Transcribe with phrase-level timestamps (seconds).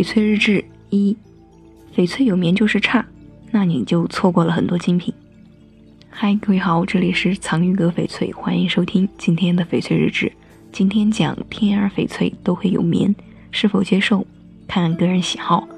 [0.00, 1.14] 翡翠日志一：
[1.94, 3.04] 翡翠有棉就是差，
[3.50, 5.12] 那你就错过了很多精品。
[6.08, 10.32] 嗨，各位好，这里是藏玉阁翡翠，欢迎收听今天的翡翠日志。
[10.72, 13.14] 今天讲天然翡翠都会有棉，
[13.50, 14.26] 是否接受
[14.66, 15.68] 看个人喜好。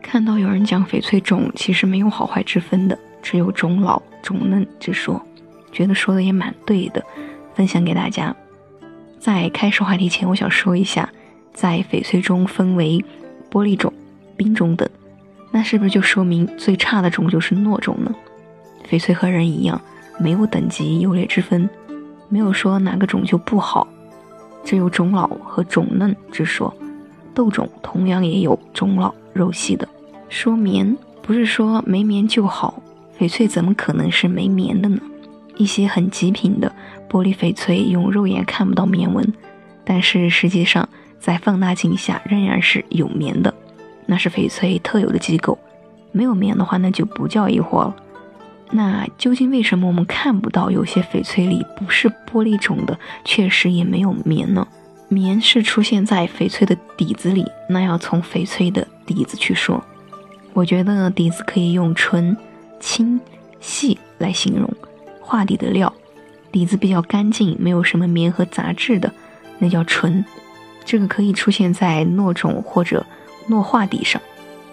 [0.00, 5.20] 看到有人讲翡翠种，其实没有好坏之分的，只有种老种嫩之说，
[5.70, 7.04] 觉得说的也蛮对的，
[7.54, 8.34] 分享给大家。
[9.18, 11.06] 在开始话题前，我想说一下，
[11.52, 13.04] 在翡翠中分为
[13.52, 13.92] 玻璃种、
[14.36, 14.88] 冰种等，
[15.50, 18.14] 那是不是就说明最差的种就是糯种呢？
[18.88, 19.78] 翡翠和人一样，
[20.18, 21.68] 没有等级优劣之分，
[22.30, 23.86] 没有说哪个种就不好，
[24.64, 26.74] 只有种老和种嫩之说。
[27.34, 29.88] 豆种同样也有种老肉细的。
[30.28, 32.82] 说棉不是说没棉就好，
[33.18, 34.98] 翡翠怎么可能是没棉的呢？
[35.56, 36.74] 一些很极品的
[37.08, 39.32] 玻璃翡翠，用肉眼看不到棉纹，
[39.84, 40.88] 但是实际上
[41.22, 43.54] 在放大镜下仍然是有棉的，
[44.06, 45.56] 那是翡翠特有的机构。
[46.10, 47.96] 没有棉的话，那就不叫一货了。
[48.72, 54.66] 那究竟为什么我们看不到有些翡翠里不是玻璃种的，确实也没有棉呢？
[55.08, 59.80] 棉是出现在翡翠的底子里，那要从翡翠的底子去说。
[60.54, 62.36] 我觉得底子可以用纯、
[62.80, 63.20] 清、
[63.60, 64.68] 细来形容。
[65.20, 65.92] 画底的料，
[66.50, 69.12] 底子比较干净，没有什么棉和杂质的，
[69.58, 70.24] 那叫纯。
[70.84, 73.04] 这个可以出现在糯种或者
[73.48, 74.20] 糯化底上。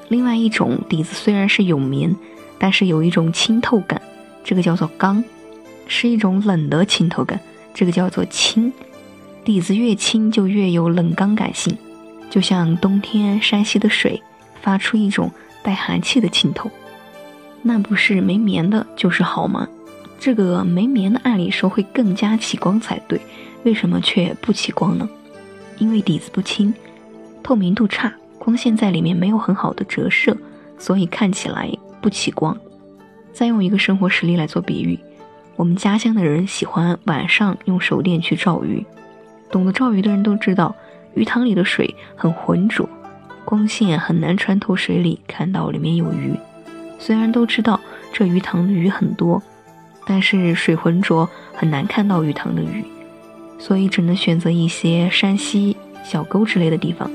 [0.07, 2.15] 另外一种底子虽然是有棉，
[2.57, 4.01] 但是有一种清透感，
[4.43, 5.23] 这个叫做刚，
[5.87, 7.39] 是一种冷的清透感，
[7.73, 8.73] 这个叫做清。
[9.45, 11.77] 底子越轻，就越有冷刚感性，
[12.29, 14.21] 就像冬天山西的水，
[14.61, 15.31] 发出一种
[15.63, 16.69] 带寒气的清透。
[17.61, 19.67] 那不是没棉的，就是好吗？
[20.19, 23.19] 这个没棉的，按理说会更加起光才对，
[23.63, 25.07] 为什么却不起光呢？
[25.79, 26.73] 因为底子不清，
[27.41, 30.37] 透明度差，光线在里面没有很好的折射，
[30.77, 31.71] 所以看起来
[32.01, 32.55] 不起光。
[33.33, 34.99] 再用一个生活实例来做比喻，
[35.55, 38.85] 我们家乡的人喜欢晚上用手电去照鱼。
[39.49, 40.75] 懂得照鱼的人都知道，
[41.15, 42.87] 鱼塘里的水很浑浊，
[43.45, 46.33] 光线很难穿透水里看到里面有鱼。
[46.99, 47.79] 虽然都知道
[48.11, 49.41] 这鱼塘的鱼很多，
[50.05, 52.83] 但是水浑浊，很难看到鱼塘的鱼，
[53.57, 55.77] 所以只能选择一些山溪、
[56.09, 57.09] 小沟之类的地方。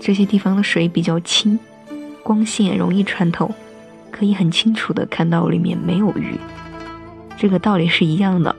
[0.00, 1.56] 这些地方的水比较清，
[2.24, 3.48] 光线容易穿透，
[4.10, 6.34] 可以很清楚的看到里面没有鱼。
[7.36, 8.54] 这个道理是一样的，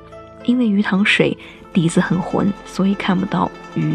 [0.46, 1.38] 因为鱼塘水。
[1.72, 3.94] 底子很浑，所以看不到鱼。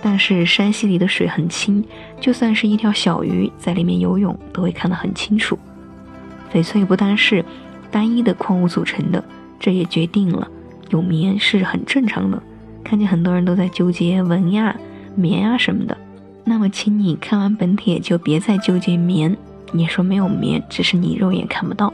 [0.00, 1.84] 但是山溪里的水很清，
[2.18, 5.58] 就算是一条小鱼在里面游泳，都会看得很清楚。
[6.50, 7.44] 翡翠不单是
[7.90, 9.22] 单一的矿物组成的，
[9.60, 10.48] 这也决定了
[10.88, 12.42] 有棉是很正常的。
[12.86, 14.76] 看见很多人都在纠结纹呀、
[15.16, 15.98] 棉呀什么的，
[16.44, 19.36] 那么请你看完本帖就别再纠结棉。
[19.72, 21.92] 你说没有棉，只是你肉眼看不到。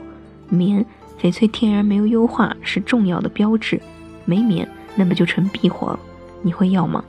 [0.51, 0.85] 棉，
[1.19, 3.81] 翡翠天然没有优化是重要的标志，
[4.27, 4.69] 没棉。
[4.95, 5.99] 那不就成壁货了？
[6.43, 7.03] 你会要吗？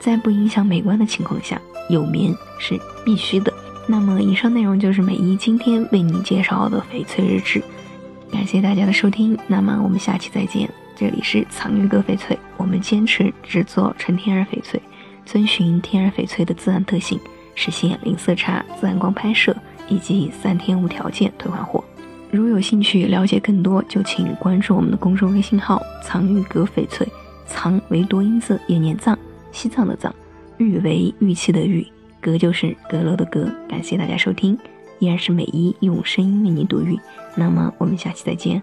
[0.00, 3.54] 在不影响美观的情况下，有棉是必须的。
[3.86, 7.62] 那么，以上内容就是美一今天为你介绍的翡翠日志，
[8.32, 9.38] 感谢大家的收听。
[9.46, 10.68] 那么，我们下期再见。
[10.98, 14.82] 这里是藏玉阁翡翠，我们坚持制作纯天然翡翠，
[15.24, 17.20] 遵循天然翡翠的自然特性，
[17.54, 19.56] 实现零色差、自然光拍摄
[19.88, 21.84] 以及三天无条件退换货。
[22.32, 27.06] 如有兴趣了解更多，就请关注我们的公众微信号“藏玉阁翡翠”。
[27.46, 29.16] 藏为多音字，也念藏，
[29.52, 30.12] 西藏的藏；
[30.56, 31.86] 玉为玉器的玉，
[32.20, 33.48] 阁就是阁楼的阁。
[33.68, 34.58] 感谢大家收听，
[34.98, 36.98] 依然是美一用声音为你读玉。
[37.36, 38.60] 那么我们下期再见。